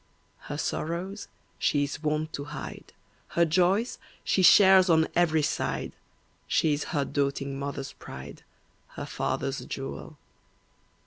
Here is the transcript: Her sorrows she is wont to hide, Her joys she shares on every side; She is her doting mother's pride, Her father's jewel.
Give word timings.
Her 0.49 0.57
sorrows 0.57 1.27
she 1.59 1.83
is 1.83 2.01
wont 2.01 2.33
to 2.33 2.45
hide, 2.45 2.91
Her 3.37 3.45
joys 3.45 3.99
she 4.23 4.41
shares 4.41 4.89
on 4.89 5.07
every 5.15 5.43
side; 5.43 5.91
She 6.47 6.73
is 6.73 6.85
her 6.85 7.05
doting 7.05 7.59
mother's 7.59 7.93
pride, 7.93 8.41
Her 8.95 9.05
father's 9.05 9.59
jewel. 9.65 10.17